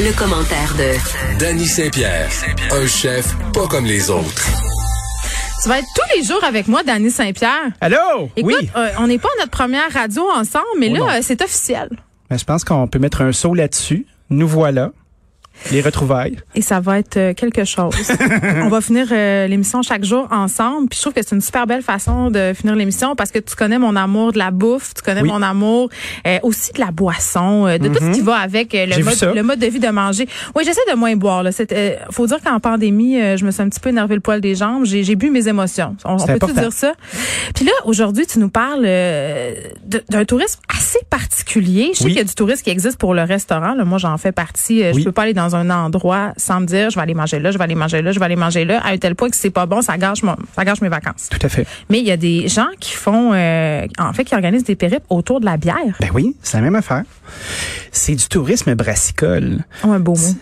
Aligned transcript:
Le, 0.00 0.16
commentaire 0.16 0.74
de 0.76 1.38
Danny 1.40 1.66
Saint-Pierre, 1.66 2.28
un 2.70 2.86
chef 2.86 3.34
pas 3.52 3.66
comme 3.66 3.84
les 3.84 4.10
autres. 4.10 4.46
Tu 5.62 5.68
vas 5.68 5.78
être 5.80 5.88
tous 5.94 6.16
les 6.16 6.24
jours 6.24 6.42
avec 6.44 6.68
moi, 6.68 6.82
Danny 6.82 7.10
Saint-Pierre. 7.10 7.72
Allô? 7.80 8.30
Écoute, 8.36 8.54
oui. 8.60 8.70
euh, 8.76 8.88
on 8.98 9.06
n'est 9.08 9.18
pas 9.18 9.28
notre 9.38 9.50
première 9.50 9.92
radio 9.92 10.22
ensemble, 10.30 10.66
mais 10.78 10.88
Oh 10.92 11.06
là, 11.06 11.16
euh, 11.16 11.20
c'est 11.22 11.42
officiel. 11.42 11.88
Ben, 12.30 12.38
je 12.38 12.44
pense 12.44 12.64
qu'on 12.64 12.86
peut 12.86 12.98
mettre 12.98 13.22
un 13.22 13.32
saut 13.32 13.54
là-dessus. 13.54 14.06
Nous 14.30 14.46
voilà. 14.48 14.92
Les 15.72 15.80
retrouvailles. 15.80 16.36
Et 16.54 16.62
ça 16.62 16.80
va 16.80 16.98
être 16.98 17.16
euh, 17.16 17.34
quelque 17.34 17.64
chose. 17.64 17.94
on 18.62 18.68
va 18.68 18.80
finir 18.80 19.06
euh, 19.10 19.46
l'émission 19.46 19.82
chaque 19.82 20.04
jour 20.04 20.26
ensemble. 20.30 20.88
Puis 20.88 20.96
je 20.96 21.02
trouve 21.02 21.12
que 21.12 21.20
c'est 21.22 21.34
une 21.34 21.40
super 21.40 21.66
belle 21.66 21.82
façon 21.82 22.30
de 22.30 22.52
finir 22.54 22.74
l'émission 22.74 23.14
parce 23.16 23.30
que 23.30 23.38
tu 23.38 23.54
connais 23.54 23.78
mon 23.78 23.96
amour 23.96 24.32
de 24.32 24.38
la 24.38 24.50
bouffe, 24.50 24.94
tu 24.94 25.02
connais 25.02 25.22
Oui. 25.22 25.28
mon 25.28 25.42
amour 25.42 25.90
euh, 26.26 26.38
aussi 26.42 26.72
de 26.72 26.80
la 26.80 26.90
boisson, 26.90 27.66
euh, 27.66 27.78
de 27.78 27.88
tout 27.88 28.02
ce 28.02 28.10
qui 28.12 28.20
va 28.20 28.36
avec 28.36 28.72
le 28.72 29.04
mode, 29.04 29.34
le 29.34 29.42
mode 29.42 29.58
de 29.58 29.66
vie 29.66 29.80
de 29.80 29.88
manger. 29.88 30.26
Oui, 30.54 30.62
j'essaie 30.64 30.80
de 30.90 30.96
moins 30.96 31.14
boire. 31.16 31.42
Là. 31.42 31.50
Faut 32.10 32.26
dire 32.26 32.38
qu'en 32.42 32.60
pandémie, 32.60 33.18
je 33.36 33.44
me 33.44 33.50
suis 33.50 33.62
un 33.62 33.68
petit 33.68 33.80
peu 33.80 33.90
énervé 33.90 34.14
le 34.14 34.20
poil 34.20 34.40
des 34.40 34.54
jambes. 34.54 34.84
J'ai, 34.84 35.16
bu 35.16 35.30
mes 35.30 35.48
émotions. 35.48 35.96
On, 36.04 36.16
peut-tu 36.16 36.32
important. 36.32 36.60
dire 36.60 36.72
ça? 36.72 36.92
Puis 37.54 37.64
là, 37.64 37.72
aujourd'hui, 37.84 38.26
tu 38.26 38.38
nous 38.38 38.48
parles 38.48 38.86
d'un 39.84 40.24
tourisme 40.24 40.60
assez 40.74 41.00
particulier. 41.10 41.90
Je 41.92 41.98
sais 41.98 42.04
Oui. 42.04 42.10
qu'il 42.12 42.18
y 42.18 42.22
a 42.22 42.24
du 42.24 42.34
tourisme 42.34 42.62
qui 42.62 42.70
existe 42.70 42.98
pour 42.98 43.14
le 43.14 43.22
restaurant. 43.22 43.74
Là. 43.74 43.84
Moi, 43.84 43.98
j'en 43.98 44.16
fais 44.18 44.32
partie. 44.32 44.82
Oui. 44.92 45.00
Je 45.00 45.04
peux 45.04 45.12
pas 45.12 45.22
aller 45.22 45.34
dans 45.34 45.47
un 45.56 45.70
endroit 45.70 46.32
sans 46.36 46.60
me 46.60 46.66
dire, 46.66 46.90
je 46.90 46.96
vais 46.96 47.02
aller 47.02 47.14
manger 47.14 47.38
là, 47.38 47.50
je 47.50 47.58
vais 47.58 47.64
aller 47.64 47.74
manger 47.74 48.02
là, 48.02 48.12
je 48.12 48.18
vais 48.18 48.24
aller 48.24 48.36
manger 48.36 48.64
là, 48.64 48.80
à 48.84 48.90
un 48.90 48.98
tel 48.98 49.14
point 49.14 49.30
que 49.30 49.36
c'est 49.36 49.50
pas 49.50 49.66
bon, 49.66 49.82
ça 49.82 49.96
gâche, 49.98 50.22
mon, 50.22 50.36
ça 50.54 50.64
gâche 50.64 50.80
mes 50.80 50.88
vacances. 50.88 51.28
Tout 51.30 51.38
à 51.44 51.48
fait. 51.48 51.66
Mais 51.88 51.98
il 51.98 52.06
y 52.06 52.10
a 52.10 52.16
des 52.16 52.48
gens 52.48 52.68
qui 52.80 52.92
font, 52.92 53.32
euh, 53.32 53.86
en 53.98 54.12
fait, 54.12 54.24
qui 54.24 54.34
organisent 54.34 54.64
des 54.64 54.76
périples 54.76 55.06
autour 55.08 55.40
de 55.40 55.44
la 55.44 55.56
bière. 55.56 55.76
Ben 56.00 56.10
oui, 56.14 56.36
c'est 56.42 56.56
la 56.56 56.62
même 56.62 56.74
affaire. 56.74 57.04
C'est 57.92 58.14
du 58.14 58.26
tourisme 58.28 58.74
brassicole. 58.74 59.64
Oh, 59.84 59.90
un 59.92 60.00
beau 60.00 60.14
mot. 60.14 60.34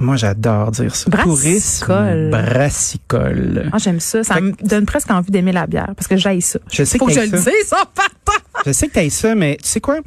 Moi, 0.00 0.16
j'adore 0.16 0.70
dire 0.70 0.96
ça. 0.96 1.10
Brassicole. 1.10 2.30
Tourisme 2.30 2.30
brassicole. 2.30 3.70
Ah, 3.72 3.76
j'aime 3.78 4.00
ça. 4.00 4.24
Ça 4.24 4.34
Fait 4.36 4.40
me 4.40 4.52
donne 4.62 4.86
presque 4.86 5.10
envie 5.10 5.30
d'aimer 5.30 5.52
la 5.52 5.66
bière 5.66 5.92
parce 5.94 6.06
que 6.08 6.16
j'aille 6.16 6.40
ça. 6.40 6.58
Je 6.72 6.84
sais 6.84 6.96
Faut 6.98 7.04
que 7.06 7.12
que 7.12 7.20
je 7.20 7.30
le 7.30 7.38
dise, 7.38 7.66
ça. 7.66 7.84
Je 8.64 8.72
sais 8.72 8.88
que 8.88 8.94
t'aimes 8.94 9.10
ça, 9.10 9.34
mais 9.34 9.58
tu 9.62 9.68
sais 9.68 9.80
quoi? 9.80 9.98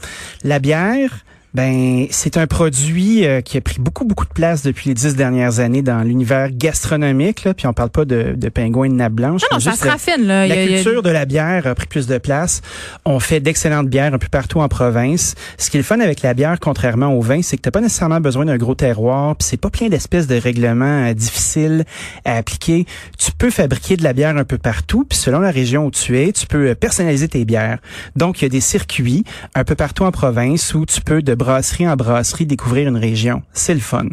La 0.43 0.59
bière, 0.59 1.22
ben, 1.53 2.07
c'est 2.09 2.37
un 2.37 2.47
produit 2.47 3.25
euh, 3.25 3.41
qui 3.41 3.57
a 3.57 3.61
pris 3.61 3.79
beaucoup, 3.79 4.05
beaucoup 4.05 4.25
de 4.25 4.33
place 4.33 4.63
depuis 4.63 4.89
les 4.89 4.93
dix 4.95 5.15
dernières 5.15 5.59
années 5.59 5.81
dans 5.81 6.01
l'univers 6.01 6.49
gastronomique. 6.51 7.43
Là, 7.43 7.53
puis 7.53 7.67
on 7.67 7.73
parle 7.73 7.89
pas 7.91 8.05
de, 8.05 8.33
de 8.35 8.49
pingouins 8.49 8.89
de 8.89 8.95
nappe 8.95 9.13
blanche. 9.13 9.41
Non, 9.43 9.57
non, 9.57 9.59
ça 9.59 9.73
se 9.73 9.87
raffine, 9.87 10.25
là. 10.25 10.47
La 10.47 10.55
a- 10.55 10.57
a- 10.63 10.67
culture 10.67 11.03
de 11.03 11.09
la 11.09 11.25
bière 11.25 11.67
a 11.67 11.75
pris 11.75 11.85
plus 11.87 12.07
de 12.07 12.17
place. 12.17 12.61
On 13.05 13.19
fait 13.19 13.39
d'excellentes 13.39 13.87
bières 13.87 14.13
un 14.13 14.17
peu 14.17 14.27
partout 14.29 14.59
en 14.61 14.67
province. 14.67 15.35
Ce 15.57 15.69
qui 15.69 15.77
est 15.77 15.79
le 15.79 15.83
fun 15.83 15.99
avec 15.99 16.21
la 16.21 16.33
bière, 16.33 16.59
contrairement 16.59 17.13
au 17.13 17.21
vin, 17.21 17.41
c'est 17.41 17.57
que 17.57 17.61
t'as 17.61 17.71
pas 17.71 17.81
nécessairement 17.81 18.19
besoin 18.19 18.45
d'un 18.45 18.57
gros 18.57 18.75
terroir, 18.75 19.35
puis 19.35 19.47
c'est 19.47 19.57
pas 19.57 19.69
plein 19.69 19.89
d'espèces 19.89 20.27
de 20.27 20.35
règlements 20.35 21.07
euh, 21.09 21.13
difficiles 21.13 21.85
à 22.25 22.37
appliquer. 22.37 22.85
Tu 23.19 23.31
peux 23.31 23.51
fabriquer 23.51 23.95
de 23.97 24.03
la 24.03 24.13
bière 24.13 24.35
un 24.37 24.43
peu 24.43 24.57
partout, 24.57 25.05
puis 25.07 25.17
selon 25.19 25.39
la 25.39 25.51
région 25.51 25.85
où 25.85 25.91
tu 25.91 26.17
es, 26.19 26.31
tu 26.31 26.47
peux 26.47 26.69
euh, 26.69 26.75
personnaliser 26.75 27.27
tes 27.27 27.45
bières. 27.45 27.77
Donc, 28.15 28.41
il 28.41 28.45
y 28.45 28.47
a 28.47 28.49
des 28.49 28.61
circuits 28.61 29.23
un 29.55 29.63
peu 29.63 29.75
partout 29.75 30.03
en 30.03 30.11
province 30.11 30.73
où 30.73 30.85
tu 30.85 31.01
peux, 31.01 31.21
de 31.21 31.35
brasserie 31.43 31.87
en 31.87 31.95
brasserie, 31.95 32.45
découvrir 32.45 32.87
une 32.87 32.97
région. 32.97 33.41
C'est 33.53 33.73
le 33.73 33.79
fun. 33.79 34.05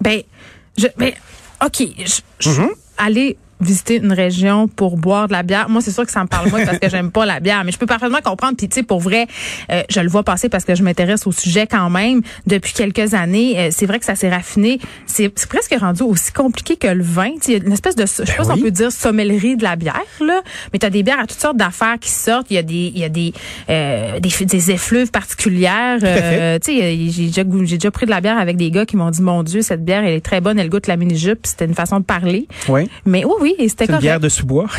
Ben, 0.00 0.22
je, 0.78 0.86
ben, 0.96 1.12
OK. 1.64 1.78
Je, 1.98 2.20
je- 2.40 2.50
Mhm. 2.50 2.68
aller 2.98 3.36
visiter 3.60 3.96
une 3.96 4.12
région 4.12 4.68
pour 4.68 4.96
boire 4.96 5.28
de 5.28 5.32
la 5.32 5.42
bière, 5.42 5.68
moi, 5.68 5.80
c'est 5.80 5.90
sûr 5.90 6.04
que 6.04 6.12
ça 6.12 6.22
me 6.22 6.28
parle 6.28 6.50
moins 6.50 6.64
parce 6.64 6.78
que 6.78 6.88
j'aime 6.88 7.10
pas 7.10 7.26
la 7.26 7.40
bière, 7.40 7.64
mais 7.64 7.72
je 7.72 7.78
peux 7.78 7.86
parfaitement 7.86 8.20
comprendre. 8.22 8.56
Puis, 8.56 8.68
tu 8.68 8.76
sais, 8.76 8.82
pour 8.82 9.00
vrai, 9.00 9.26
euh, 9.70 9.82
je 9.88 10.00
le 10.00 10.08
vois 10.08 10.22
passer 10.22 10.48
parce 10.48 10.64
que 10.64 10.74
je 10.74 10.82
m'intéresse 10.82 11.26
au 11.26 11.32
sujet 11.32 11.66
quand 11.66 11.90
même 11.90 12.22
depuis 12.46 12.72
quelques 12.72 13.14
années. 13.14 13.58
Euh, 13.58 13.68
c'est 13.70 13.86
vrai 13.86 13.98
que 13.98 14.04
ça 14.04 14.14
s'est 14.14 14.30
raffiné. 14.30 14.78
C'est 15.06 15.28
presque 15.48 15.74
rendu 15.78 16.02
aussi 16.02 16.32
compliqué 16.32 16.76
que 16.76 16.88
le 16.88 17.02
vin. 17.02 17.30
Il 17.46 17.52
y 17.52 17.54
a 17.56 17.58
une 17.58 17.72
espèce 17.72 17.96
de, 17.96 18.02
je 18.02 18.06
sais 18.06 18.24
pas 18.36 18.44
si 18.44 18.50
on 18.50 18.58
peut 18.58 18.70
dire 18.70 18.92
sommellerie 18.92 19.56
de 19.56 19.62
la 19.62 19.76
bière, 19.76 20.02
là, 20.20 20.40
mais 20.72 20.78
tu 20.78 20.86
as 20.86 20.90
des 20.90 21.02
bières 21.02 21.20
à 21.20 21.26
toutes 21.26 21.40
sortes 21.40 21.56
d'affaires 21.56 21.98
qui 22.00 22.10
sortent. 22.10 22.46
Il 22.50 22.54
y 22.54 22.58
a 22.58 22.62
des, 22.62 22.92
il 22.94 22.98
y 22.98 23.04
a 23.04 23.08
des, 23.08 23.32
euh, 23.68 24.20
des, 24.20 24.44
des 24.44 24.70
effluves 24.70 25.10
particulières. 25.10 25.98
Euh, 26.02 26.58
tu 26.58 26.72
sais, 26.72 27.10
j'ai 27.10 27.26
déjà, 27.26 27.42
j'ai 27.64 27.76
déjà 27.76 27.90
pris 27.90 28.06
de 28.06 28.10
la 28.10 28.20
bière 28.20 28.38
avec 28.38 28.56
des 28.56 28.70
gars 28.70 28.86
qui 28.86 28.96
m'ont 28.96 29.10
dit, 29.10 29.22
mon 29.22 29.42
Dieu, 29.42 29.62
cette 29.62 29.84
bière, 29.84 30.04
elle 30.04 30.14
est 30.14 30.24
très 30.24 30.40
bonne, 30.40 30.58
elle 30.58 30.68
goûte 30.68 30.86
la 30.86 30.96
mini-jupe. 30.96 31.46
C'était 31.46 31.66
une 31.66 31.74
façon 31.74 32.00
de 32.00 32.04
parler. 32.04 32.46
Oui. 32.68 32.88
Mais 33.04 33.24
oui, 33.24 33.34
oui, 33.40 33.49
et 33.58 33.68
c'était 33.68 33.86
une 33.86 33.98
bière 33.98 34.20
de 34.20 34.28
sous-bois. 34.28 34.66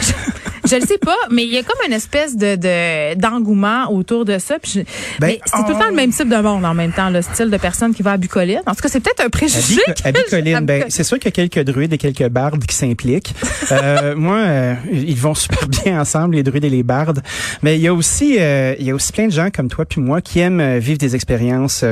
Je 0.69 0.75
le 0.75 0.81
sais 0.85 0.99
pas, 0.99 1.17
mais 1.31 1.43
il 1.43 1.51
y 1.51 1.57
a 1.57 1.63
comme 1.63 1.79
une 1.87 1.91
espèce 1.93 2.37
de 2.37 2.55
de- 2.55 3.15
d'engouement 3.19 3.91
autour 3.91 4.25
de 4.25 4.37
ça. 4.37 4.59
Puis 4.59 4.71
je- 4.75 4.79
Ben, 5.19 5.27
mais 5.27 5.39
c'est 5.45 5.63
tout 5.63 5.69
le 5.69 5.73
temps 5.73 5.87
le 5.89 5.95
même 5.95 6.11
type 6.11 6.29
de 6.29 6.35
monde 6.35 6.63
en 6.63 6.75
même 6.75 6.91
temps, 6.91 7.09
le 7.09 7.23
style 7.23 7.49
de 7.49 7.57
personne 7.57 7.95
qui 7.95 8.03
va 8.03 8.11
à 8.11 8.17
Bucoline. 8.17 8.61
En 8.67 8.75
tout 8.75 8.81
cas, 8.83 8.87
c'est 8.89 8.99
peut-être 8.99 9.21
un 9.25 9.29
préjugé. 9.29 9.81
À 9.87 9.91
Bico- 9.91 10.07
à 10.07 10.11
Bicoline, 10.11 10.59
ben, 10.65 10.85
c'est 10.89 11.03
sûr 11.03 11.17
qu'il 11.17 11.25
y 11.25 11.29
a 11.29 11.47
quelques 11.47 11.65
druides 11.67 11.93
et 11.93 11.97
quelques 11.97 12.27
bardes 12.29 12.63
qui 12.65 12.75
s'impliquent. 12.75 13.33
Euh, 13.71 14.15
moi, 14.17 14.37
euh, 14.37 14.73
ils 14.91 15.15
vont 15.17 15.33
super 15.33 15.65
bien 15.67 16.01
ensemble, 16.01 16.35
les 16.35 16.43
druides 16.43 16.65
et 16.65 16.69
les 16.69 16.83
bardes. 16.83 17.21
Mais 17.63 17.77
il 17.77 17.81
y 17.81 17.87
a 17.87 17.93
aussi, 17.93 18.35
euh, 18.39 18.75
il 18.79 18.85
y 18.85 18.91
a 18.91 18.95
aussi 18.95 19.13
plein 19.13 19.27
de 19.27 19.31
gens 19.31 19.49
comme 19.49 19.69
toi 19.69 19.85
puis 19.85 20.01
moi 20.01 20.19
qui 20.21 20.39
aiment 20.39 20.77
vivre 20.77 20.97
des 20.97 21.15
expériences 21.15 21.85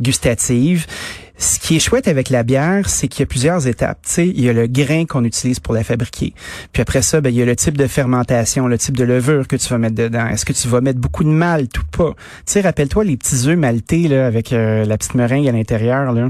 gustatives. 0.00 0.86
Ce 1.40 1.58
qui 1.58 1.74
est 1.76 1.78
chouette 1.78 2.06
avec 2.06 2.28
la 2.28 2.42
bière, 2.42 2.90
c'est 2.90 3.08
qu'il 3.08 3.20
y 3.20 3.22
a 3.22 3.26
plusieurs 3.26 3.66
étapes. 3.66 4.00
Tu 4.04 4.12
sais, 4.12 4.28
il 4.28 4.44
y 4.44 4.50
a 4.50 4.52
le 4.52 4.66
grain 4.66 5.06
qu'on 5.06 5.24
utilise 5.24 5.58
pour 5.58 5.72
la 5.72 5.82
fabriquer. 5.82 6.34
Puis 6.74 6.82
après 6.82 7.00
ça, 7.00 7.22
ben, 7.22 7.30
il 7.30 7.36
y 7.36 7.40
a 7.40 7.46
le 7.46 7.56
type 7.56 7.78
de 7.78 7.86
fermentation, 7.86 8.68
le 8.68 8.76
type 8.76 8.94
de 8.94 9.04
levure 9.04 9.48
que 9.48 9.56
tu 9.56 9.66
vas 9.68 9.78
mettre 9.78 9.94
dedans. 9.94 10.26
Est-ce 10.26 10.44
que 10.44 10.52
tu 10.52 10.68
vas 10.68 10.82
mettre 10.82 10.98
beaucoup 11.00 11.24
de 11.24 11.30
malt 11.30 11.78
ou 11.78 11.84
pas? 11.90 12.10
Tu 12.10 12.52
sais, 12.52 12.60
rappelle-toi 12.60 13.04
les 13.04 13.16
petits 13.16 13.48
œufs 13.48 13.56
maltés 13.56 14.06
là, 14.06 14.26
avec 14.26 14.52
euh, 14.52 14.84
la 14.84 14.98
petite 14.98 15.14
meringue 15.14 15.48
à 15.48 15.52
l'intérieur. 15.52 16.12
là. 16.12 16.28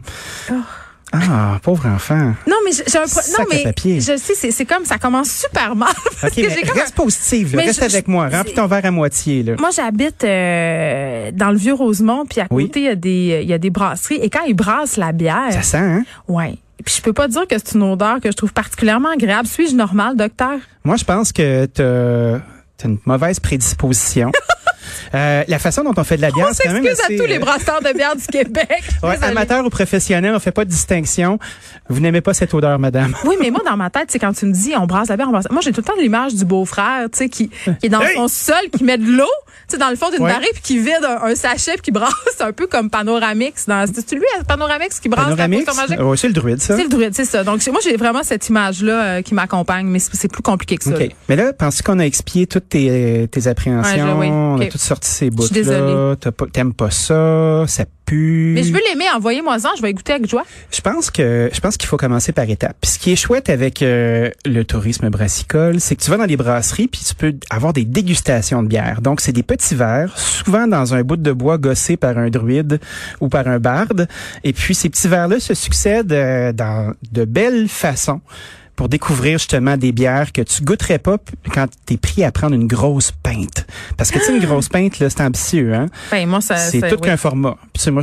Ah, 1.12 1.59
pauvre 1.62 1.87
enfant. 1.87 2.34
Non, 2.47 2.56
mais 2.65 2.71
j'ai 2.72 2.98
un 2.98 3.06
pro- 3.06 3.21
non 3.38 3.44
mais 3.50 3.62
papier. 3.65 4.00
je 4.00 4.16
sais, 4.16 4.34
c'est 4.37 4.50
c'est 4.53 4.65
comme 4.65 4.84
ça 4.84 4.97
commence 4.98 5.31
super 5.31 5.75
mal. 5.75 5.88
parce 6.21 6.32
que 6.34 6.41
mais 6.41 6.81
reste 6.81 6.94
positive, 6.94 7.56
là. 7.56 7.62
Reste 7.62 7.81
je- 7.81 7.84
avec 7.97 8.06
moi. 8.06 8.28
Remplis 8.28 8.54
ton 8.54 8.66
verre 8.66 8.84
à 8.84 8.91
moitié. 8.93 9.43
Là. 9.43 9.54
Moi, 9.59 9.71
j'habite 9.75 10.22
euh, 10.22 11.31
dans 11.32 11.50
le 11.50 11.56
vieux 11.56 11.75
Rosemont, 11.75 12.26
puis 12.26 12.41
à 12.41 12.47
Oui. 12.50 12.66
côté 12.66 12.81
il 12.81 12.87
y 12.87 12.88
a 12.88 12.94
des 12.94 13.41
il 13.43 13.48
y 13.48 13.53
a 13.53 13.59
des 13.59 13.71
brasseries 13.71 14.16
et 14.22 14.31
quand 14.31 14.44
ils 14.47 14.54
brassent 14.54 14.97
la 14.97 15.10
bière, 15.12 15.53
Ça 15.53 15.62
sent, 15.62 15.76
hein? 15.78 16.04
ouais. 16.28 16.54
Puis 16.84 16.94
je 16.97 17.03
peux 17.03 17.12
pas 17.12 17.28
dire 17.28 17.47
que 17.47 17.56
c'est 17.59 17.75
une 17.75 17.82
odeur 17.82 18.21
que 18.21 18.31
je 18.31 18.37
trouve 18.37 18.53
particulièrement 18.54 19.10
agréable. 19.10 19.47
Suis-je 19.48 19.75
normal, 19.75 20.16
docteur? 20.16 20.59
Moi, 20.84 20.97
je 20.97 21.04
pense 21.04 21.31
que 21.32 21.66
t'as 21.66 22.37
as 22.37 22.87
une 22.88 22.98
mauvaise 23.04 23.38
prédisposition. 23.41 24.32
Euh, 25.15 25.45
la 25.47 25.59
façon 25.59 25.83
dont 25.83 25.93
on 25.97 26.05
fait 26.05 26.17
de 26.17 26.23
la 26.23 26.31
bière, 26.31 26.49
c'est 26.53 26.65
quand 26.65 26.73
même 26.73 26.83
s'excuse 26.84 27.01
à 27.01 27.05
assez, 27.06 27.17
tous 27.17 27.27
les 27.27 27.37
euh, 27.37 27.41
brasseurs 27.41 27.81
de 27.81 27.93
bière 27.97 28.17
du 28.17 28.27
Québec. 28.27 28.69
ouais, 29.03 29.11
Désolée. 29.12 29.31
amateur 29.31 29.65
ou 29.65 29.71
professionnel, 29.71 30.33
on 30.34 30.39
fait 30.41 30.53
pas 30.53 30.65
de 30.65 30.71
distinction. 30.71 31.39
Vous 31.89 32.01
n'aimez 32.01 32.21
pas 32.21 32.34
cette 32.34 32.55
odeur, 32.55 32.78
madame. 32.78 33.15
Oui, 33.25 33.37
mais 33.41 33.51
moi, 33.51 33.61
dans 33.65 33.77
ma 33.77 33.91
tête, 33.91 34.06
c'est 34.09 34.19
quand 34.19 34.33
tu 34.33 34.47
me 34.47 34.53
dis 34.53 34.73
on 34.77 34.87
brasse 34.87 35.09
la 35.09 35.17
bière, 35.17 35.28
on 35.28 35.33
brasse. 35.33 35.51
Moi, 35.51 35.61
j'ai 35.62 35.73
tout 35.73 35.81
le 35.81 35.87
temps 35.87 36.01
l'image 36.01 36.34
du 36.34 36.45
beau-frère, 36.45 37.06
tu 37.12 37.19
sais, 37.19 37.28
qui, 37.28 37.49
qui 37.49 37.87
est 37.87 37.89
dans 37.89 38.01
Hey! 38.01 38.15
son 38.17 38.28
sol, 38.28 38.56
qui 38.77 38.84
met 38.84 38.99
de 38.99 39.11
l'eau, 39.11 39.25
tu 39.69 39.73
sais, 39.75 39.78
dans 39.78 39.91
le 39.91 39.97
fond 39.97 40.11
d'une 40.11 40.23
Ouais. 40.23 40.33
barrique, 40.33 40.53
puis 40.55 40.62
qui 40.62 40.78
vide 40.78 41.05
un, 41.05 41.25
un 41.27 41.34
sachet, 41.34 41.72
puis 41.72 41.83
qui 41.83 41.91
brasse 41.91 42.12
un 42.41 42.53
peu 42.53 42.67
comme 42.67 42.91
Panoramix. 42.91 43.67
Dans, 43.67 43.87
c'est-tu 43.93 44.17
lui, 44.17 44.25
Panoramix, 44.47 45.01
qui 45.01 45.09
brasse 45.09 45.25
Panoramix? 45.25 45.66
la? 45.89 46.04
Ouais, 46.07 46.16
c'est 46.16 46.28
le 46.28 46.33
druide, 46.34 46.60
ça. 46.60 46.77
C'est 46.77 46.83
le 46.84 46.89
druide, 46.89 47.15
c'est 47.15 47.25
ça. 47.25 47.43
Donc, 47.45 47.66
moi, 47.69 47.81
j'ai 47.83 47.97
vraiment 47.97 48.22
cette 48.22 48.48
image-là 48.48 49.03
euh, 49.04 49.22
qui 49.22 49.34
m'accompagne, 49.34 49.86
mais 49.86 49.98
c'est 49.98 50.31
plus 50.31 50.43
compliqué 50.43 50.77
que 50.77 50.84
ça. 50.84 50.91
OK. 50.91 51.09
Mais 51.28 51.36
là, 51.36 51.53
penses 51.53 51.83
qu'on 51.83 51.98
a 51.98 52.04
expié 52.04 52.47
toutes 52.47 52.69
tes, 52.69 53.28
tes 53.31 53.47
appréhensions? 53.48 54.19
Ouais, 54.19 54.27
je- 54.27 54.31
oui. 54.31 54.31
On 54.31 54.60
a 54.60 54.65
OK. 54.65 54.71
Sorti 54.80 55.09
ces 55.09 55.30
bouts-là. 55.30 56.16
T'aimes 56.53 56.74
pas 56.74 56.91
ça? 56.91 57.65
Ça 57.66 57.84
pue? 58.06 58.53
Mais 58.54 58.62
je 58.62 58.72
veux 58.72 58.80
l'aimer, 58.88 59.06
envoyez-moi-en, 59.15 59.77
je 59.77 59.82
vais 59.82 59.92
goûter 59.92 60.15
avec 60.15 60.28
joie. 60.28 60.44
Je 60.72 60.80
pense 60.80 61.10
que 61.10 61.50
je 61.53 61.60
pense 61.60 61.77
qu'il 61.77 61.88
faut 61.88 61.97
commencer 61.97 62.32
par 62.32 62.48
étapes. 62.48 62.77
Puis 62.80 62.91
ce 62.92 62.98
qui 62.98 63.12
est 63.12 63.16
chouette 63.16 63.50
avec 63.50 63.82
euh, 63.82 64.30
le 64.44 64.65
tourisme 64.65 65.09
brassicole, 65.10 65.80
c'est 65.80 65.97
que 65.97 66.03
tu 66.03 66.10
vas 66.10 66.16
dans 66.16 66.24
les 66.24 66.36
brasseries 66.36 66.88
puis 66.88 67.03
tu 67.06 67.15
peux 67.15 67.34
avoir 67.50 67.72
des 67.72 67.84
dégustations 67.84 68.62
de 68.62 68.68
bière. 68.68 69.00
Donc 69.00 69.21
c'est 69.21 69.32
des 69.32 69.42
petits 69.42 69.74
verres, 69.74 70.18
souvent 70.18 70.66
dans 70.66 70.94
un 70.94 71.03
bout 71.03 71.16
de 71.16 71.33
bois 71.33 71.59
gossé 71.59 71.97
par 71.97 72.18
un 72.18 72.30
druide 72.30 72.80
ou 73.21 73.28
par 73.28 73.47
un 73.47 73.59
barde. 73.59 74.09
Et 74.44 74.53
puis 74.53 74.74
ces 74.74 74.88
petits 74.88 75.09
verres-là 75.09 75.41
se 75.41 75.54
succèdent 75.54 76.12
euh, 76.12 76.53
dans 76.53 76.92
de 77.12 77.24
belles 77.24 77.68
façons 77.68 78.21
pour 78.80 78.88
découvrir 78.88 79.36
justement 79.36 79.77
des 79.77 79.92
bières 79.92 80.32
que 80.32 80.41
tu 80.41 80.62
goûterais 80.62 80.98
pas 80.98 81.18
quand 81.53 81.66
t'es 81.84 81.98
pris 81.98 82.24
à 82.24 82.32
prendre 82.32 82.54
une 82.54 82.66
grosse 82.66 83.12
pinte. 83.12 83.66
Parce 83.98 84.10
que 84.10 84.18
tu 84.18 84.24
sais, 84.24 84.34
une 84.34 84.42
grosse 84.42 84.71
pinte, 84.71 84.98
là, 85.00 85.10
c'est 85.10 85.21
ambitieux, 85.21 85.74
hein? 85.74 85.84
Ben, 86.10 86.27
moi, 86.27 86.41
ça, 86.41 86.56
C'est 86.56 86.80
tout 86.80 86.94
oui. 86.94 87.00
qu'un 87.03 87.18
format. 87.18 87.59
Sais, 87.80 87.91
moi, 87.91 88.03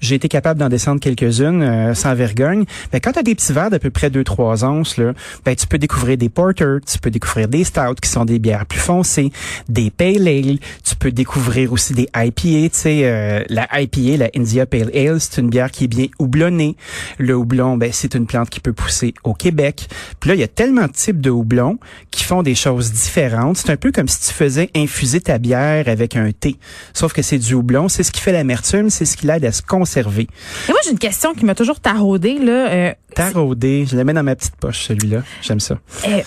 j'ai 0.00 0.14
été 0.14 0.28
capable 0.28 0.60
d'en 0.60 0.68
descendre 0.68 1.00
quelques-unes 1.00 1.62
euh, 1.62 1.94
sans 1.94 2.14
vergogne. 2.14 2.66
Ben, 2.92 3.00
quand 3.00 3.12
tu 3.12 3.20
as 3.20 3.22
des 3.22 3.34
petits 3.34 3.54
verres 3.54 3.70
d'à 3.70 3.78
peu 3.78 3.88
près 3.88 4.10
2-3 4.10 4.66
onces, 4.66 4.98
là, 4.98 5.14
ben, 5.46 5.56
tu 5.56 5.66
peux 5.66 5.78
découvrir 5.78 6.18
des 6.18 6.28
porters, 6.28 6.80
tu 6.86 6.98
peux 6.98 7.10
découvrir 7.10 7.48
des 7.48 7.64
stouts 7.64 7.94
qui 8.02 8.10
sont 8.10 8.26
des 8.26 8.38
bières 8.38 8.66
plus 8.66 8.80
foncées, 8.80 9.32
des 9.70 9.90
pale 9.90 10.28
ale, 10.28 10.58
tu 10.84 10.94
peux 10.94 11.10
découvrir 11.10 11.72
aussi 11.72 11.94
des 11.94 12.06
IPA. 12.14 12.32
Tu 12.42 12.68
sais, 12.72 13.00
euh, 13.04 13.42
la 13.48 13.66
IPA, 13.80 14.18
la 14.18 14.30
India 14.36 14.66
Pale 14.66 14.90
Ale, 14.94 15.18
c'est 15.22 15.40
une 15.40 15.48
bière 15.48 15.70
qui 15.70 15.84
est 15.84 15.88
bien 15.88 16.08
houblonnée. 16.18 16.76
Le 17.16 17.34
houblon, 17.34 17.78
ben, 17.78 17.88
c'est 17.94 18.14
une 18.14 18.26
plante 18.26 18.50
qui 18.50 18.60
peut 18.60 18.74
pousser 18.74 19.14
au 19.24 19.32
Québec. 19.32 19.88
Puis 20.20 20.28
là, 20.28 20.34
il 20.34 20.40
y 20.40 20.44
a 20.44 20.48
tellement 20.48 20.86
de 20.86 20.92
types 20.92 21.22
de 21.22 21.30
houblons 21.30 21.78
qui 22.10 22.24
font 22.24 22.42
des 22.42 22.54
choses 22.54 22.92
différentes. 22.92 23.56
C'est 23.56 23.70
un 23.70 23.78
peu 23.78 23.90
comme 23.90 24.08
si 24.08 24.20
tu 24.28 24.34
faisais 24.34 24.68
infuser 24.76 25.22
ta 25.22 25.38
bière 25.38 25.88
avec 25.88 26.14
un 26.14 26.30
thé. 26.30 26.56
Sauf 26.92 27.14
que 27.14 27.22
c'est 27.22 27.38
du 27.38 27.54
houblon, 27.54 27.88
c'est 27.88 28.02
ce 28.02 28.12
qui 28.12 28.20
fait 28.20 28.32
l'amertume, 28.32 28.81
c'est 28.90 29.04
ce 29.04 29.16
qui 29.16 29.26
l'aide 29.26 29.44
à 29.44 29.52
se 29.52 29.62
conserver. 29.62 30.28
Et 30.68 30.72
moi, 30.72 30.80
j'ai 30.84 30.90
une 30.90 30.98
question 30.98 31.34
qui 31.34 31.44
m'a 31.44 31.54
toujours 31.54 31.80
taraudée, 31.80 32.38
là. 32.38 32.70
Euh, 32.70 32.92
Taraudé, 33.14 33.86
je 33.90 33.96
le 33.96 34.04
mets 34.04 34.12
dans 34.14 34.22
ma 34.22 34.34
petite 34.36 34.56
poche, 34.56 34.84
celui-là. 34.86 35.22
J'aime 35.42 35.60
ça. 35.60 35.78
euh, 36.08 36.20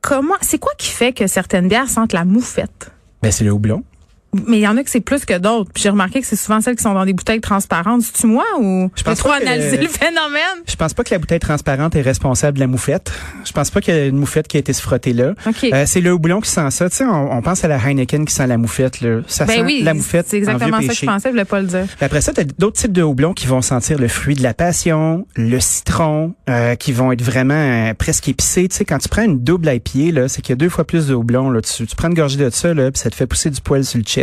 comment, 0.00 0.34
c'est 0.40 0.58
quoi 0.58 0.72
qui 0.78 0.88
fait 0.88 1.12
que 1.12 1.26
certaines 1.26 1.68
bières 1.68 1.88
sentent 1.88 2.12
la 2.12 2.24
moufette? 2.24 2.90
Ben, 3.22 3.30
c'est 3.30 3.44
le 3.44 3.50
houblon. 3.52 3.84
Mais 4.34 4.58
il 4.58 4.62
y 4.62 4.68
en 4.68 4.76
a 4.76 4.82
que 4.82 4.90
c'est 4.90 5.00
plus 5.00 5.24
que 5.24 5.36
d'autres. 5.38 5.70
Puis 5.72 5.82
j'ai 5.82 5.90
remarqué 5.90 6.20
que 6.20 6.26
c'est 6.26 6.36
souvent 6.36 6.60
celles 6.60 6.76
qui 6.76 6.82
sont 6.82 6.94
dans 6.94 7.04
des 7.04 7.12
bouteilles 7.12 7.40
transparentes. 7.40 8.02
C'est-tu 8.02 8.26
moi 8.26 8.44
ou 8.58 8.90
Je 8.96 9.02
trop 9.14 9.30
analysé 9.30 9.76
le 9.76 9.88
phénomène? 9.88 10.62
Je 10.66 10.76
pense 10.76 10.94
pas 10.94 11.04
que 11.04 11.10
la 11.10 11.18
bouteille 11.18 11.38
transparente 11.38 11.94
est 11.96 12.02
responsable 12.02 12.56
de 12.56 12.60
la 12.60 12.66
moufette. 12.66 13.12
Je 13.44 13.52
pense 13.52 13.70
pas 13.70 13.80
qu'il 13.80 13.94
y 13.94 13.98
a 13.98 14.06
une 14.06 14.16
moufette 14.16 14.48
qui 14.48 14.56
a 14.56 14.60
été 14.60 14.72
se 14.72 14.80
frotter 14.80 15.12
là. 15.12 15.34
OK. 15.46 15.64
Euh, 15.72 15.84
c'est 15.86 16.00
le 16.00 16.12
houblon 16.12 16.40
qui 16.40 16.50
sent 16.50 16.70
ça. 16.70 16.88
Tu 16.88 16.96
sais, 16.96 17.04
on, 17.04 17.32
on 17.32 17.42
pense 17.42 17.64
à 17.64 17.68
la 17.68 17.76
Heineken 17.76 18.24
qui 18.24 18.34
sent 18.34 18.46
la 18.46 18.56
moufette. 18.56 19.00
Là. 19.00 19.20
Ça 19.26 19.44
ben 19.44 19.56
sent 19.56 19.62
oui, 19.62 19.82
la 19.82 19.94
moufette 19.94 20.28
c'est 20.28 20.38
exactement 20.38 20.76
en 20.76 20.80
vieux 20.80 20.88
ça 20.88 20.94
que 20.94 21.00
je 21.00 21.06
pensais, 21.06 21.28
je 21.28 21.32
voulais 21.32 21.44
pas 21.44 21.60
le 21.60 21.66
dire. 21.66 21.86
Puis 21.86 22.04
après 22.04 22.20
ça, 22.20 22.32
tu 22.32 22.40
as 22.40 22.44
d'autres 22.44 22.80
types 22.80 22.92
de 22.92 23.02
houblons 23.02 23.34
qui 23.34 23.46
vont 23.46 23.62
sentir 23.62 23.98
le 23.98 24.08
fruit 24.08 24.34
de 24.34 24.42
la 24.42 24.54
passion, 24.54 25.26
le 25.36 25.60
citron, 25.60 26.34
euh, 26.48 26.74
qui 26.74 26.92
vont 26.92 27.12
être 27.12 27.22
vraiment 27.22 27.54
euh, 27.54 27.94
presque 27.94 28.28
épicés. 28.28 28.68
Tu 28.68 28.76
sais, 28.76 28.84
quand 28.84 28.98
tu 28.98 29.08
prends 29.08 29.22
une 29.22 29.40
double 29.40 29.68
IPA, 29.72 30.20
là, 30.20 30.28
c'est 30.28 30.40
qu'il 30.40 30.52
y 30.52 30.54
a 30.54 30.56
deux 30.56 30.68
fois 30.68 30.84
plus 30.84 31.06
de 31.06 31.14
houblon. 31.14 31.50
Là. 31.50 31.60
Tu, 31.60 31.86
tu 31.86 31.96
prends 31.96 32.08
une 32.08 32.14
gorgée 32.14 32.38
de 32.38 32.48
ça, 32.50 32.72
là, 32.72 32.90
puis 32.90 33.00
ça 33.00 33.10
te 33.10 33.14
fait 33.14 33.26
pousser 33.26 33.50
du 33.50 33.60
poil 33.60 33.84
sur 33.84 33.98
le 33.98 34.04
chest. 34.04 34.21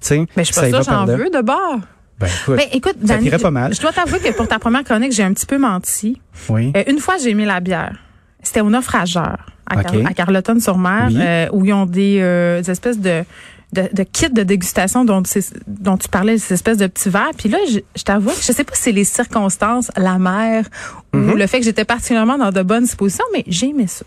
Sais, 0.00 0.18
Mais 0.36 0.44
je 0.44 0.52
suis 0.52 0.54
ça 0.54 0.62
pas 0.70 0.82
ça, 0.82 0.90
j'en 0.90 1.04
veux 1.06 1.30
de 1.30 1.42
bord. 1.42 1.78
Ben, 2.20 2.28
écoute, 2.72 2.96
ça 3.04 3.18
t'irait 3.18 3.38
pas 3.38 3.48
je- 3.48 3.52
mal. 3.52 3.74
Je 3.74 3.80
dois 3.80 3.92
t'avouer 3.92 4.20
que 4.20 4.32
pour 4.32 4.46
ta 4.48 4.58
première 4.58 4.84
chronique, 4.84 5.12
j'ai 5.12 5.24
un 5.24 5.32
petit 5.32 5.46
peu 5.46 5.58
menti. 5.58 6.20
oui. 6.48 6.72
Euh, 6.76 6.84
une 6.86 6.98
fois, 7.00 7.16
j'ai 7.22 7.30
aimé 7.30 7.44
la 7.44 7.60
bière. 7.60 7.96
C'était 8.42 8.60
au 8.60 8.70
naufrageur 8.70 9.46
à, 9.66 9.82
Car- 9.82 9.94
OK. 9.96 10.06
à 10.06 10.12
Carleton-sur-Mer, 10.14 11.06
Oui. 11.08 11.16
euh, 11.18 11.48
où 11.52 11.64
ils 11.64 11.72
ont 11.72 11.86
des, 11.86 12.18
euh, 12.20 12.60
des 12.62 12.70
espèces 12.70 12.98
de, 12.98 13.24
de, 13.72 13.88
de 13.92 14.02
kits 14.04 14.30
de 14.30 14.42
dégustation 14.44 15.04
dont, 15.04 15.22
dont 15.66 15.96
tu 15.96 16.08
parlais, 16.08 16.38
ces 16.38 16.54
espèces 16.54 16.76
de 16.78 16.86
petits 16.86 17.08
verres. 17.08 17.30
Puis 17.36 17.48
là, 17.48 17.58
je, 17.70 17.80
je 17.96 18.02
t'avoue, 18.04 18.30
je 18.30 18.52
sais 18.52 18.62
pas 18.64 18.74
si 18.74 18.82
c'est 18.82 18.92
les 18.92 19.04
circonstances, 19.04 19.90
la 19.96 20.18
mer, 20.18 20.66
Mm-hmm. 21.14 21.30
ou 21.32 21.36
le 21.36 21.46
fait 21.46 21.58
que 21.60 21.64
j'étais 21.64 21.84
particulièrement 21.84 22.36
dans 22.38 22.50
de 22.50 22.62
bonnes 22.62 22.84
dispositions, 22.84 23.24
mais 23.32 23.44
j'ai 23.46 23.68
aimé 23.70 23.86
ça. 23.86 24.04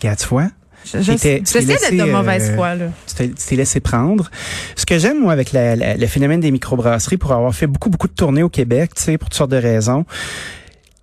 Regarde, 0.00 0.18
tu 0.18 0.26
j'essaie 0.84 1.40
d'être 1.40 2.06
de 2.06 2.10
mauvaise 2.12 2.50
euh, 2.50 2.54
foi, 2.56 2.74
là. 2.74 2.86
tu 3.06 3.14
t'es- 3.14 3.28
tu 3.28 3.46
t'es 3.48 3.56
laissé 3.56 3.80
prendre. 3.80 4.30
Ce 4.76 4.84
que 4.86 4.98
j'aime, 4.98 5.20
moi, 5.20 5.32
avec 5.32 5.52
la- 5.52 5.76
la- 5.76 5.96
le 5.96 6.06
phénomène 6.06 6.40
des 6.40 6.50
microbrasseries, 6.50 7.16
pour 7.16 7.32
avoir 7.32 7.54
fait 7.54 7.66
beaucoup, 7.66 7.90
beaucoup 7.90 8.08
de 8.08 8.12
tournées 8.14 8.42
au 8.42 8.48
Québec, 8.48 8.92
tu 8.94 9.02
sais, 9.02 9.18
pour 9.18 9.28
toutes 9.28 9.36
sortes 9.38 9.50
de 9.50 9.56
raisons, 9.56 10.04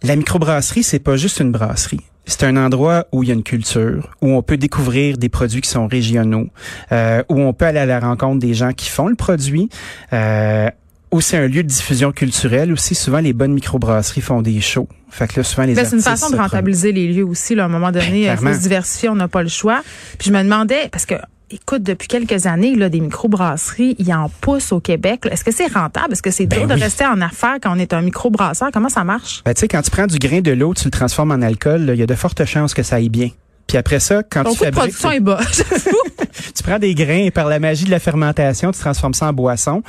la 0.04 0.16
microbrasserie, 0.16 0.84
c'est 0.84 1.00
pas 1.00 1.16
juste 1.18 1.40
une 1.40 1.52
brasserie. 1.52 2.02
C'est 2.26 2.44
un 2.44 2.56
endroit 2.56 3.08
où 3.12 3.24
il 3.24 3.30
y 3.30 3.32
a 3.32 3.34
une 3.36 3.44
culture, 3.44 4.12
où 4.22 4.30
on 4.30 4.42
peut 4.44 4.58
découvrir 4.58 5.18
des 5.18 5.28
produits 5.28 5.62
qui 5.62 5.70
sont 5.70 5.88
régionaux, 5.88 6.48
euh, 6.92 7.24
où 7.30 7.40
on 7.40 7.52
peut 7.52 7.66
aller 7.66 7.80
à 7.80 7.86
la 7.88 8.00
rencontre 8.00 8.40
des 8.40 8.54
gens 8.54 8.74
qui 8.74 8.90
font 8.90 9.08
le 9.08 9.16
produit, 9.16 9.70
euh, 10.14 10.70
où 11.12 11.20
c'est 11.22 11.38
un 11.38 11.48
lieu 11.48 11.64
de 11.64 11.68
diffusion 11.68 12.12
culturelle 12.12 12.72
aussi. 12.72 12.96
Souvent, 12.96 13.20
les 13.20 13.34
bonnes 13.34 13.54
microbrasseries 13.54 14.22
font 14.22 14.42
des 14.42 14.62
shows. 14.62 14.88
Fait 15.10 15.28
que 15.28 15.40
là, 15.40 15.44
souvent, 15.44 15.64
les 15.64 15.74
Ben, 15.74 15.86
c'est 15.86 15.96
une 15.96 16.02
façon 16.02 16.30
de 16.30 16.36
se 16.36 16.38
rentabiliser 16.42 16.92
les 16.94 17.08
lieux 17.12 17.26
aussi. 17.26 17.54
Là, 17.54 17.64
à 17.64 17.66
un 17.66 17.70
moment 17.70 17.92
donné, 17.92 18.28
Ben, 18.28 18.38
il 18.40 18.48
faut 18.48 18.54
se 18.54 18.62
diversifier, 18.62 19.10
on 19.10 19.16
n'a 19.16 19.28
pas 19.28 19.44
le 19.44 19.50
choix. 19.50 19.82
Puis 20.18 20.30
je 20.30 20.34
me 20.34 20.42
demandais, 20.42 20.88
parce 20.90 21.06
que, 21.06 21.16
écoute, 21.50 21.84
depuis 21.84 22.08
quelques 22.08 22.46
années, 22.46 22.76
là, 22.76 22.88
des 22.88 23.02
microbrasseries, 23.02 23.98
il 24.00 24.08
y 24.08 24.14
en 24.14 24.30
pousse 24.30 24.72
au 24.72 24.80
Québec. 24.80 25.28
Est-ce 25.30 25.44
que 25.44 25.52
c'est 25.52 25.68
rentable? 25.68 26.14
Est-ce 26.14 26.22
que 26.22 26.32
c'est 26.32 26.46
Ben 26.46 26.60
dur 26.60 26.70
oui. 26.70 26.76
de 26.76 26.82
rester 26.82 27.06
en 27.06 27.20
affaires 27.20 27.58
quand 27.62 27.76
on 27.76 27.80
est 27.80 27.94
un 27.94 28.02
microbrasseur? 28.02 28.70
Comment 28.72 28.90
ça 28.90 29.04
marche? 29.04 29.42
Ben, 29.44 29.54
tu 29.54 29.60
sais, 29.60 29.68
quand 29.68 29.82
tu 29.82 29.92
prends 29.92 30.08
du 30.08 30.18
grain 30.18 30.40
de 30.40 30.52
l'eau, 30.52 30.74
tu 30.74 30.86
le 30.86 30.92
transformes 30.92 31.32
en 31.32 31.42
alcool, 31.42 31.92
il 31.94 32.00
y 32.00 32.04
a 32.04 32.08
de 32.08 32.16
fortes 32.16 32.46
chances 32.46 32.74
que 32.74 32.84
ça 32.84 32.96
aille 32.96 33.10
bien. 33.10 33.32
Puis 33.68 33.78
après 33.78 34.00
ça, 34.00 34.24
quand 34.24 34.44
Ton 34.44 34.52
tu 34.54 34.60
coût 34.60 34.66
de 34.66 34.72
fabriques, 34.72 34.98
production 34.98 35.12
est 35.12 35.20
bas. 35.20 35.40
tu 36.56 36.64
prends 36.64 36.80
des 36.80 36.96
grains 36.96 37.26
et 37.26 37.32
par 37.32 37.48
la 37.48 37.60
magie 37.60 37.86
de 37.86 37.92
la 37.92 38.00
fermentation, 38.00 38.72
tu 38.72 38.80
transformes 38.80 39.14
ça 39.14 39.28
en 39.28 39.34
boisson. 39.34 39.84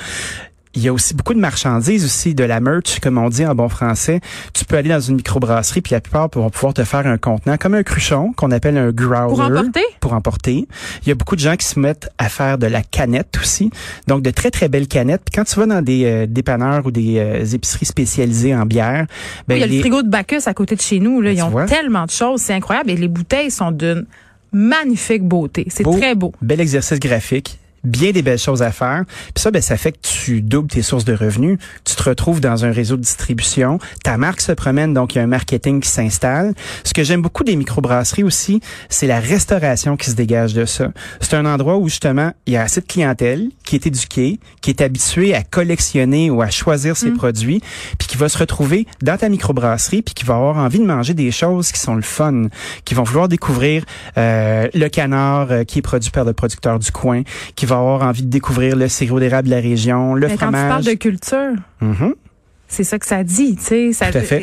Il 0.75 0.83
y 0.83 0.89
a 0.89 0.93
aussi 0.93 1.13
beaucoup 1.15 1.35
de 1.35 1.39
marchandises 1.39 2.05
aussi, 2.05 2.35
de 2.35 2.45
la 2.45 2.59
merch, 2.61 2.99
comme 3.01 3.19
on 3.19 3.29
dit 3.29 3.45
en 3.45 3.55
bon 3.55 3.69
français. 3.69 4.21
Tu 4.55 4.65
peux 4.65 4.77
aller 4.77 4.89
dans 4.89 5.01
une 5.01 5.17
microbrasserie, 5.17 5.83
puis 5.83 5.93
la 5.93 6.01
plupart 6.01 6.29
vont 6.33 6.49
pouvoir 6.49 6.73
te 6.73 6.83
faire 6.85 7.07
un 7.07 7.19
contenant 7.19 7.59
comme 7.59 7.75
un 7.75 7.83
cruchon, 7.83 8.33
qu'on 8.33 8.51
appelle 8.51 8.79
un 8.79 8.91
growler. 8.91 9.29
Pour 9.29 9.41
emporter? 9.43 9.81
Pour 10.01 10.13
emporter. 10.15 10.67
Il 11.03 11.09
y 11.09 11.13
a 11.13 11.15
beaucoup 11.15 11.37
de 11.37 11.41
gens 11.41 11.57
qui 11.57 11.67
se 11.67 11.79
mettent 11.79 12.09
à 12.17 12.29
faire 12.31 12.57
de 12.57 12.67
la 12.67 12.83
canette 12.83 13.37
aussi. 13.41 13.71
Donc, 14.07 14.23
de 14.23 14.31
très, 14.31 14.51
très 14.51 14.69
belles 14.69 14.89
canettes. 14.89 15.23
Puis 15.25 15.35
quand 15.37 15.45
tu 15.45 15.57
vas 15.61 15.67
dans 15.67 15.83
des 15.83 16.05
euh, 16.07 16.27
dépanneurs 16.27 16.87
ou 16.87 16.91
des 16.91 17.19
euh, 17.19 17.45
épiceries 17.45 17.85
spécialisées 17.87 18.55
en 18.55 18.65
bière, 18.65 19.07
ben, 19.49 19.57
il 19.57 19.61
y 19.61 19.65
a 19.65 19.67
les- 19.67 19.75
le 19.77 19.81
frigo 19.81 20.03
de 20.03 20.09
Bacchus 20.09 20.43
à 20.47 20.55
côté 20.55 20.75
de 20.75 20.81
chez 20.81 21.01
nous. 21.01 21.21
Là. 21.21 21.31
Ben, 21.33 21.37
Ils 21.39 21.43
ont 21.43 21.51
vois. 21.51 21.67
tellement 21.67 22.07
de 22.07 22.11
choses. 22.11 22.41
C'est 22.41 22.55
incroyable. 22.55 22.91
Et 22.91 22.97
les 22.97 23.09
bouteilles 23.09 23.51
sont 23.51 23.73
d'une 23.73 24.07
magnifique 24.53 25.23
beauté. 25.23 25.67
C'est 25.71 25.83
Beau. 25.85 25.97
très 25.99 26.15
beau. 26.15 26.33
bel 26.43 26.61
exercice 26.61 26.99
graphique 27.01 27.59
bien 27.85 28.13
des 28.13 28.23
belles 28.23 28.39
choses 28.39 28.63
à 28.63 28.73
faire. 28.73 29.05
Puis 29.35 29.43
ça, 29.43 29.51
ben, 29.51 29.63
ça 29.63 29.77
fait 29.77 29.93
que 29.93 29.99
tu 30.03 30.43
doubles 30.43 30.69
tes 30.69 30.83
sources 30.83 31.05
de 31.05 31.15
revenus. 31.15 31.59
Tu 31.85 31.95
te 31.95 32.03
retrouves 32.03 32.41
dans 32.41 32.65
un 32.65 32.73
réseau 32.73 32.97
de 32.97 33.03
distribution. 33.03 33.79
Ta 34.05 34.17
marque 34.17 34.41
se 34.41 34.53
promène, 34.53 34.95
donc 34.95 35.15
il 35.15 35.19
y 35.19 35.21
a 35.21 35.25
un 35.25 35.29
marketing 35.29 35.81
qui 35.81 35.89
s'installe. 35.89 36.55
Ce 36.85 36.93
que 36.93 37.05
j'aime 37.05 37.23
beaucoup 37.23 37.45
des 37.45 37.57
microbrasseries 37.57 38.23
aussi, 38.23 38.61
c'est 38.89 39.07
la 39.07 39.21
restauration 39.21 39.97
qui 39.97 40.11
se 40.11 40.15
dégage 40.15 40.55
de 40.55 40.65
ça. 40.65 40.89
C'est 41.21 41.35
un 41.35 41.47
endroit 41.47 41.77
où 41.77 41.89
justement, 41.89 42.33
il 42.47 42.55
y 42.55 42.57
a 42.57 42.63
assez 42.63 42.81
de 42.81 42.87
clientèle 42.87 43.51
qui 43.65 43.77
est 43.77 43.87
éduquée, 43.87 44.39
qui 44.61 44.71
est 44.71 44.81
habituée 44.81 45.35
à 45.35 45.43
collectionner 45.43 46.31
ou 46.31 46.43
à 46.43 46.51
choisir 46.51 46.97
ses 46.97 47.11
produits, 47.11 47.61
puis 47.99 48.09
qui 48.09 48.17
va 48.17 48.29
se 48.29 48.39
retrouver 48.39 48.87
dans 49.03 49.17
ta 49.17 49.29
microbrasserie, 49.29 50.03
puis 50.03 50.15
qui 50.15 50.25
va 50.25 50.35
avoir 50.35 50.57
envie 50.57 50.79
de 50.79 50.85
manger 50.85 51.15
des 51.15 51.31
choses 51.31 51.73
qui 51.73 51.81
sont 51.81 51.95
le 51.95 52.03
fun, 52.03 52.45
qui 52.85 52.95
vont 52.95 53.03
vouloir 53.03 53.29
découvrir 53.29 53.85
euh, 54.19 54.69
le 54.75 54.89
canard 54.89 55.49
euh, 55.51 55.65
qui 55.65 55.79
est 55.79 55.83
produit 55.83 56.11
par 56.11 56.25
le 56.25 56.33
producteur 56.33 56.79
du 56.79 56.91
coin, 56.91 57.23
qui 57.55 57.67
va 57.67 57.72
avoir 57.79 58.03
envie 58.03 58.23
de 58.23 58.31
découvrir 58.31 58.77
le 58.77 58.89
sirop 58.89 59.21
d'érable 59.21 59.49
de 59.49 59.55
la 59.55 59.61
région, 59.61 60.15
le 60.15 60.27
Mais 60.29 60.37
quand 60.37 60.47
tu 60.47 60.53
fromage. 60.53 60.69
parles 60.71 60.85
de 60.85 60.93
culture, 60.95 61.55
Mhm. 61.81 62.15
C'est 62.73 62.85
ça 62.85 62.99
que 62.99 63.07
ça 63.07 63.23
dit, 63.23 63.57
tu 63.57 63.63
sais. 63.63 63.93
Ça, 63.93 64.11
Tout 64.11 64.19
à 64.19 64.21
fait. 64.23 64.39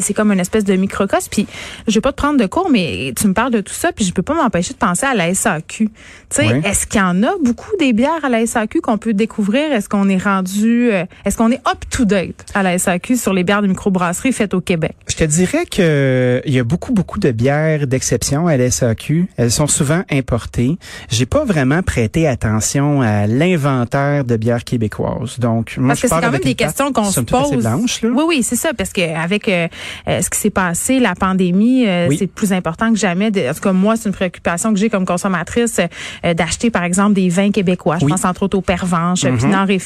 c'est- 0.00 0.14
comme 0.14 0.30
une 0.32 0.40
espèce 0.40 0.64
de 0.64 0.74
microcosme. 0.74 1.28
Puis, 1.30 1.46
je 1.88 1.94
vais 1.94 2.00
pas 2.00 2.12
te 2.12 2.16
prendre 2.16 2.38
de 2.38 2.46
cours, 2.46 2.70
mais 2.70 3.12
tu 3.16 3.26
me 3.26 3.34
parles 3.34 3.52
de 3.52 3.60
tout 3.60 3.72
ça, 3.74 3.90
puis 3.92 4.04
je 4.04 4.12
peux 4.12 4.22
pas 4.22 4.34
m'empêcher 4.34 4.72
de 4.72 4.78
penser 4.78 5.06
à 5.06 5.14
la 5.14 5.28
SAQ. 5.34 5.86
Tu 5.86 5.90
sais, 6.30 6.46
Oui. 6.46 6.60
est-ce 6.64 6.86
qu'il 6.86 7.00
y 7.00 7.04
en 7.04 7.22
a 7.24 7.32
beaucoup 7.44 7.70
des 7.78 7.92
bières 7.92 8.24
à 8.24 8.28
la 8.28 8.40
SAQ 8.46 8.80
qu'on 8.80 8.96
peut 8.98 9.12
découvrir? 9.12 9.72
Est-ce 9.72 9.88
qu'on 9.88 10.08
est 10.08 10.22
rendu, 10.22 10.90
euh, 10.92 11.04
est-ce 11.24 11.36
qu'on 11.36 11.50
est 11.50 11.60
up 11.68 11.78
to 11.90 12.04
date 12.04 12.46
à 12.54 12.62
la 12.62 12.78
SAQ 12.78 13.16
sur 13.16 13.32
les 13.32 13.42
bières 13.44 13.60
de 13.62 13.66
microbrasserie 13.66 14.32
faites 14.32 14.54
au 14.54 14.60
Québec? 14.60 14.94
Je 15.08 15.16
te 15.16 15.24
dirais 15.24 15.66
que 15.66 16.40
il 16.46 16.52
y 16.54 16.58
a 16.60 16.64
beaucoup 16.64 16.92
beaucoup 16.92 17.18
de 17.18 17.30
bières 17.32 17.86
d'exception 17.86 18.46
à 18.46 18.56
la 18.56 18.70
SAQ. 18.70 19.26
Elles 19.36 19.50
sont 19.50 19.66
souvent 19.66 20.02
importées. 20.10 20.76
J'ai 21.10 21.26
pas 21.26 21.44
vraiment 21.44 21.82
prêté 21.82 22.26
attention 22.28 23.02
à 23.02 23.26
l'inventaire 23.26 24.24
de 24.24 24.36
bières 24.36 24.64
québécoises. 24.64 25.38
Donc 25.40 25.76
moi 25.76 25.88
Parce 25.88 25.98
je 26.00 26.02
que 26.06 26.14
c'est 26.14 26.20
quand 26.20 26.30
même 26.30 26.40
des 26.40 26.54
questions 26.54 26.92
qu'on 26.92 27.04
se 27.04 27.20
toute 27.20 27.30
assez 27.48 27.54
pose. 27.56 27.64
blanche, 27.64 28.02
là. 28.02 28.08
Oui, 28.14 28.24
oui, 28.28 28.42
c'est 28.42 28.56
ça, 28.56 28.72
parce 28.74 28.92
que 28.92 29.00
avec 29.16 29.48
euh, 29.48 29.68
euh, 30.08 30.20
ce 30.22 30.30
qui 30.30 30.38
s'est 30.38 30.50
passé, 30.50 31.00
la 31.00 31.14
pandémie, 31.14 31.86
euh, 31.86 32.06
Oui. 32.08 32.16
c'est 32.18 32.26
plus 32.26 32.52
important 32.52 32.92
que 32.92 32.98
jamais. 32.98 33.30
De, 33.30 33.40
en 33.50 33.54
tout 33.54 33.60
cas, 33.60 33.72
moi, 33.72 33.96
c'est 33.96 34.08
une 34.08 34.14
préoccupation 34.14 34.72
que 34.72 34.78
j'ai 34.78 34.88
comme 34.90 35.04
consommatrice 35.06 35.80
euh, 36.24 36.34
d'acheter, 36.34 36.70
par 36.70 36.84
exemple, 36.84 37.14
des 37.14 37.28
vins 37.28 37.50
québécois. 37.50 37.96
Je 38.00 38.04
Oui. 38.04 38.10
pense 38.12 38.24
entre 38.24 38.42
autres 38.44 38.58
au 38.58 38.62
Pervenche, 38.62 39.24
Mhm. 39.24 39.38
Pinard 39.38 39.70
et 39.70 39.80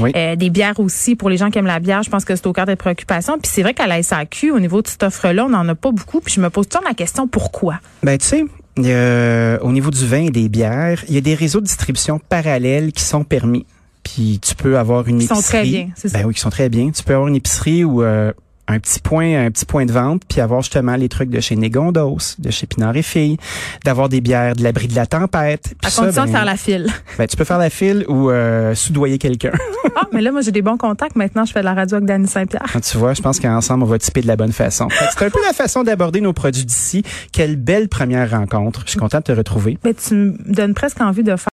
Oui. 0.00 0.12
des 0.36 0.50
bières 0.50 0.78
aussi 0.80 1.14
pour 1.16 1.30
les 1.30 1.36
gens 1.36 1.50
qui 1.50 1.58
aiment 1.58 1.66
la 1.66 1.80
bière. 1.80 2.02
Je 2.02 2.10
pense 2.10 2.24
que 2.24 2.34
c'est 2.36 2.46
au 2.46 2.52
cœur 2.52 2.66
des 2.66 2.76
préoccupations. 2.76 3.38
Puis 3.38 3.50
c'est 3.52 3.62
vrai 3.62 3.74
qu'à 3.74 3.86
la 3.86 4.02
SAQ, 4.02 4.50
au 4.52 4.60
niveau 4.60 4.82
de 4.82 4.88
cette 4.88 5.02
offre-là, 5.02 5.44
on 5.46 5.48
n'en 5.50 5.68
a 5.68 5.74
pas 5.74 5.90
beaucoup. 5.92 6.20
Puis 6.20 6.34
je 6.34 6.40
me 6.40 6.50
pose 6.50 6.68
toujours 6.68 6.86
la 6.86 6.94
question 6.94 7.26
pourquoi? 7.28 7.80
Ben, 8.02 8.16
tu 8.18 8.26
sais, 8.26 8.44
au 9.62 9.72
niveau 9.72 9.90
du 9.90 10.06
vin 10.06 10.24
et 10.26 10.30
des 10.30 10.48
bières, 10.48 11.02
il 11.08 11.14
y 11.14 11.18
a 11.18 11.20
des 11.20 11.34
réseaux 11.34 11.60
de 11.60 11.66
distribution 11.66 12.18
parallèles 12.28 12.92
qui 12.92 13.02
sont 13.02 13.24
permis. 13.24 13.66
Puis 14.06 14.38
tu 14.40 14.54
peux 14.54 14.78
avoir 14.78 15.08
une 15.08 15.20
sont 15.20 15.34
épicerie. 15.34 15.42
très 15.42 15.62
bien, 15.64 15.88
c'est 15.96 16.08
ça. 16.08 16.18
Ben 16.18 16.26
oui, 16.26 16.34
qui 16.34 16.40
sont 16.40 16.50
très 16.50 16.68
bien. 16.68 16.90
Tu 16.92 17.02
peux 17.02 17.12
avoir 17.14 17.26
une 17.26 17.34
épicerie 17.34 17.82
où 17.82 18.04
euh, 18.04 18.32
un 18.68 18.78
petit 18.78 19.00
point, 19.00 19.46
un 19.46 19.50
petit 19.50 19.64
point 19.64 19.84
de 19.84 19.92
vente, 19.92 20.22
puis 20.28 20.40
avoir 20.40 20.62
justement 20.62 20.96
les 20.96 21.08
trucs 21.08 21.30
de 21.30 21.40
chez 21.40 21.56
Négondos, 21.56 22.36
de 22.38 22.50
chez 22.50 22.66
Pinard 22.66 22.96
et 22.96 23.02
Filles, 23.02 23.36
d'avoir 23.84 24.08
des 24.08 24.20
bières 24.20 24.54
de 24.54 24.62
l'abri 24.62 24.88
de 24.88 24.94
la 24.94 25.06
tempête. 25.06 25.74
À 25.84 25.90
ça, 25.90 26.02
condition 26.02 26.22
de 26.22 26.28
ben, 26.28 26.32
faire 26.32 26.44
la 26.44 26.56
file. 26.56 26.86
ben, 27.18 27.26
tu 27.26 27.36
peux 27.36 27.44
faire 27.44 27.58
la 27.58 27.70
file 27.70 28.04
ou 28.08 28.30
euh, 28.30 28.74
soudoyer 28.74 29.18
quelqu'un. 29.18 29.52
Ah, 29.98 30.08
mais 30.12 30.20
là, 30.20 30.30
moi, 30.30 30.42
j'ai 30.42 30.50
des 30.50 30.60
bons 30.60 30.76
contacts. 30.76 31.16
Maintenant, 31.16 31.46
je 31.46 31.52
fais 31.52 31.60
de 31.60 31.64
la 31.64 31.72
radio 31.72 31.96
avec 31.96 32.06
Danny 32.06 32.26
Saint-Pierre. 32.26 32.66
Quand 32.70 32.80
tu 32.80 32.98
vois, 32.98 33.14
je 33.14 33.22
pense 33.22 33.40
qu'ensemble, 33.40 33.84
on 33.84 33.86
va 33.86 33.98
typer 33.98 34.20
de 34.20 34.26
la 34.26 34.36
bonne 34.36 34.52
façon. 34.52 34.88
C'est 34.90 35.24
un 35.24 35.30
peu 35.30 35.38
la 35.46 35.54
façon 35.54 35.84
d'aborder 35.84 36.20
nos 36.20 36.34
produits 36.34 36.66
d'ici. 36.66 37.02
Quelle 37.32 37.56
belle 37.56 37.88
première 37.88 38.30
rencontre. 38.30 38.82
Je 38.84 38.90
suis 38.90 38.98
content 38.98 39.18
de 39.18 39.22
te 39.22 39.32
retrouver. 39.32 39.78
Mais 39.84 39.94
tu 39.94 40.14
me 40.14 40.52
donnes 40.52 40.74
presque 40.74 41.00
envie 41.00 41.22
de 41.22 41.34
faire 41.36 41.36